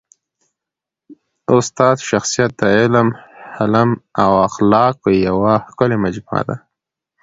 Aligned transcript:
د 1.45 1.47
استاد 1.59 1.97
شخصیت 2.09 2.51
د 2.59 2.63
علم، 2.77 3.07
حلم 3.55 3.89
او 4.21 4.31
اخلاقو 4.47 5.09
یوه 5.27 5.53
ښکلي 5.69 5.97
مجموعه 6.05 6.41
ده. 6.47 6.55